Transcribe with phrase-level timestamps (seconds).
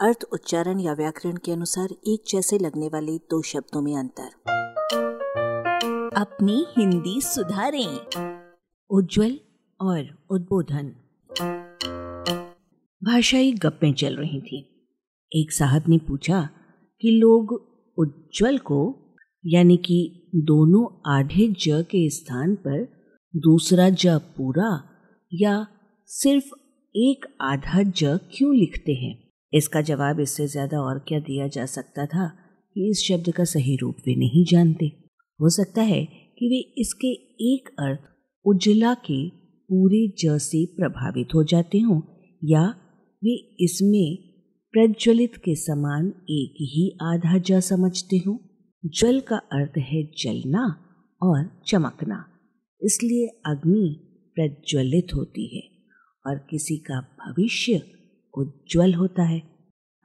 [0.00, 4.28] अर्थ, उच्चारण या व्याकरण के अनुसार एक जैसे लगने वाले दो शब्दों में अंतर।
[6.16, 7.98] अपनी हिंदी सुधारें,
[8.90, 9.38] उज्जवल
[9.80, 10.94] और उद्बोधन।
[13.04, 14.88] भाषाई गप्पें चल रही थी।
[15.32, 16.48] एक साहब ने पूछा
[17.00, 17.52] कि लोग
[17.98, 19.12] उज्जवल को,
[19.46, 22.84] यानी कि दोनों आधे ज के स्थान पर,
[23.36, 24.88] दूसरा ज पूरा
[25.32, 25.66] या
[26.06, 26.46] सिर्फ़
[26.96, 29.27] एक आधा ज क्यों लिखते हैं?
[29.52, 32.26] इसका जवाब इससे ज़्यादा और क्या दिया जा सकता था
[32.76, 34.86] कि इस शब्द का सही रूप वे नहीं जानते।
[35.40, 36.04] हो सकता है
[36.38, 37.12] कि वे इसके
[37.46, 38.00] एक अर्थ
[38.44, 39.26] उज्जला के
[39.70, 42.00] पूरे ज से प्रभावित हो जाते हों,
[42.42, 42.62] या
[43.22, 44.16] वे इसमें
[44.74, 48.36] प्रज्वलित के समान एक ही आधा ज समझते हों।
[48.84, 50.64] जल का अर्थ है जलना
[51.20, 52.24] और चमकना,
[52.82, 53.88] इसलिए अग्नि
[54.36, 55.62] प्रज्वलित होती है
[56.24, 57.82] और किसी का भविष्य
[58.38, 59.42] उज्ज्वल होता है।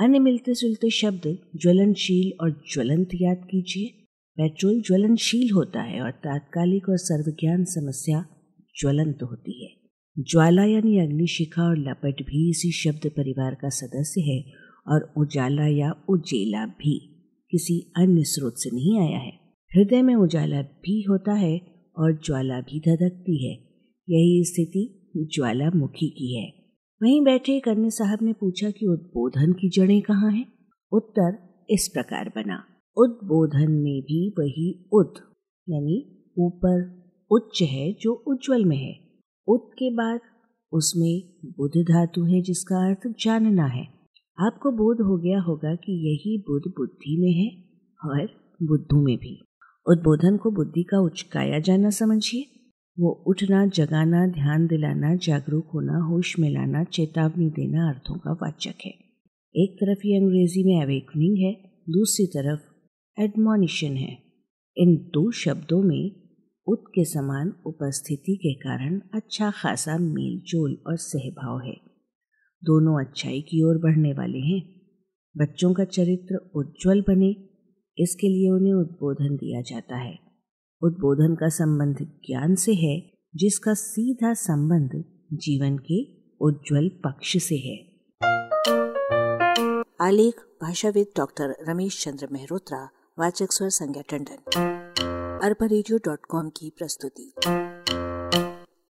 [0.00, 3.98] अन्य मिलते जुलते शब्द ज्वलनशील और ज्वलंत याद कीजिए।
[4.36, 8.26] पेट्रोल ज्वलनशील होता है और तात्कालिक और सर्वज्ञान समस्या
[8.80, 9.70] ज्वलंत होती है।
[10.18, 14.44] ज्वाला यानी अग्निशिखा और लपट भी इसी शब्द परिवार का सदस्य है
[14.88, 17.08] और उजाला या उजेला भी
[17.50, 19.32] किसी अन्य स्रोत से नहीं आया है।
[19.76, 21.60] हृदय में उजाला भी होता है
[21.98, 23.54] और ज्वाला भी धधकती है।
[24.10, 26.61] यही स्थिति ज्वालामुखी की है।
[27.02, 30.52] वहीं बैठे एक अन्य साहब ने पूछा कि उद्बोधन की जड़ें कहाँ हैं?
[30.92, 32.64] उत्तर, इस प्रकार बना।
[32.96, 35.14] उद्बोधन में भी वही उद,
[35.68, 38.94] यानी ऊपर उच्च है जो उज्जवल में है।
[39.48, 40.20] उद के बाद
[40.72, 43.86] उसमें बुध धातु है जिसका अर्थ जानना है।
[44.38, 47.64] आपको बोध हो गया होगा कि यही बुध बुद्धि में है
[48.10, 48.26] और
[48.66, 49.42] बुद्धू में भी।
[49.88, 52.61] उद्बोधन को बुद्धि का उचकाया जाना समझिए।
[52.98, 58.74] वो उठना, जगाना, ध्यान दिलाना, जागरूक होना, होश में लाना चेतावनी देना अर्थों का वाचक
[58.86, 58.94] है।
[59.56, 61.52] एक तरफ़ ये अंग्रेज़ी में अवेकनिंग है,
[61.90, 62.60] दूसरी तरफ़
[63.20, 64.18] एडमोनिशन है।
[64.76, 66.22] इन दो शब्दों में
[66.68, 71.76] उत के समान उपस्थिति के कारण अच्छा खासा मेल जोल और सहभाव है।
[72.64, 74.80] दोनों अच्छाई की ओर बढ़ने वाले हैं।
[75.36, 77.36] बच्चों का चरित्र उज्जवल बने,
[77.98, 80.31] इसके लिए उन्हें उद्बोधन दिया जाता है।
[80.84, 86.04] उद्बोधन का संबंध ज्ञान से है, जिसका सीधा संबंध जीवन के
[86.40, 87.92] उज्जवल पक्ष से है।
[90.00, 92.88] आलेख, भाषाविद डॉक्टर रमेश चंद्र मेहरोत्रा,
[93.18, 94.50] वाचक स्वर संज्ञा टंडन।
[95.42, 95.66] अरबा
[96.48, 97.32] की प्रस्तुति।